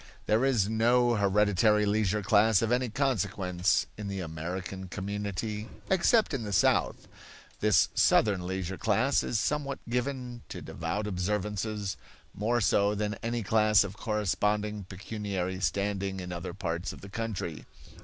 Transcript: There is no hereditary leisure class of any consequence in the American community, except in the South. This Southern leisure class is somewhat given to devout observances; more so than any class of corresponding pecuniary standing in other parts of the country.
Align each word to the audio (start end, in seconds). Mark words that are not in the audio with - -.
There 0.25 0.43
is 0.45 0.67
no 0.67 1.13
hereditary 1.13 1.85
leisure 1.85 2.23
class 2.23 2.63
of 2.63 2.71
any 2.71 2.89
consequence 2.89 3.85
in 3.99 4.07
the 4.07 4.19
American 4.19 4.87
community, 4.87 5.69
except 5.91 6.33
in 6.33 6.41
the 6.41 6.51
South. 6.51 7.07
This 7.59 7.89
Southern 7.93 8.47
leisure 8.47 8.79
class 8.79 9.21
is 9.21 9.39
somewhat 9.39 9.77
given 9.87 10.41
to 10.49 10.59
devout 10.59 11.05
observances; 11.05 11.97
more 12.33 12.61
so 12.61 12.95
than 12.95 13.13
any 13.21 13.43
class 13.43 13.83
of 13.83 13.95
corresponding 13.95 14.85
pecuniary 14.85 15.59
standing 15.59 16.19
in 16.19 16.31
other 16.31 16.55
parts 16.55 16.91
of 16.91 17.01
the 17.01 17.07
country. 17.09 17.67